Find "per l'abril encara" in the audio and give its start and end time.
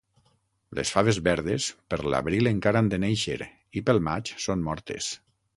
1.93-2.83